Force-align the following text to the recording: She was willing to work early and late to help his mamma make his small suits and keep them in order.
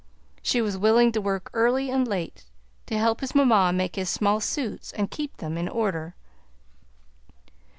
She 0.41 0.63
was 0.63 0.79
willing 0.79 1.11
to 1.11 1.21
work 1.21 1.51
early 1.53 1.91
and 1.91 2.07
late 2.07 2.45
to 2.87 2.97
help 2.97 3.19
his 3.21 3.35
mamma 3.35 3.71
make 3.71 3.97
his 3.97 4.09
small 4.09 4.39
suits 4.39 4.91
and 4.91 5.11
keep 5.11 5.37
them 5.37 5.59
in 5.59 5.69
order. 5.69 6.15